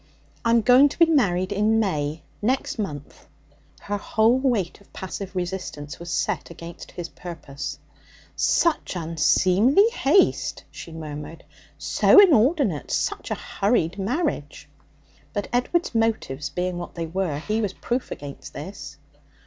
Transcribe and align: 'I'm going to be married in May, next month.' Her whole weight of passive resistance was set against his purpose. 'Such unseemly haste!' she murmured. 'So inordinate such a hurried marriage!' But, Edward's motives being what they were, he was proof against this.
'I'm 0.43 0.61
going 0.61 0.89
to 0.89 0.97
be 0.97 1.05
married 1.05 1.51
in 1.51 1.79
May, 1.79 2.23
next 2.41 2.79
month.' 2.79 3.27
Her 3.81 3.97
whole 3.97 4.39
weight 4.39 4.81
of 4.81 4.91
passive 4.93 5.35
resistance 5.35 5.99
was 5.99 6.09
set 6.09 6.49
against 6.49 6.89
his 6.89 7.07
purpose. 7.07 7.77
'Such 8.35 8.95
unseemly 8.95 9.87
haste!' 9.93 10.63
she 10.71 10.91
murmured. 10.91 11.43
'So 11.77 12.19
inordinate 12.19 12.89
such 12.89 13.29
a 13.29 13.35
hurried 13.35 13.99
marriage!' 13.99 14.67
But, 15.33 15.49
Edward's 15.53 15.93
motives 15.93 16.49
being 16.49 16.79
what 16.79 16.95
they 16.95 17.05
were, 17.05 17.37
he 17.37 17.61
was 17.61 17.73
proof 17.73 18.09
against 18.09 18.53
this. 18.55 18.97